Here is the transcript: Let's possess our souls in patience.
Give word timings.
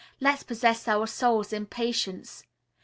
Let's 0.19 0.41
possess 0.41 0.87
our 0.87 1.05
souls 1.05 1.53
in 1.53 1.67
patience. 1.67 2.43